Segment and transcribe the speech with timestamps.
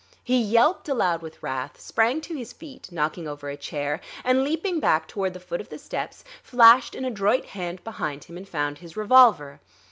[0.23, 4.79] He yelped aloud with wrath, sprang to his feet, knocking over a chair, and leaping
[4.79, 8.79] back toward the foot of the steps, flashed an adroit hand behind him and found
[8.79, 9.59] his revolver.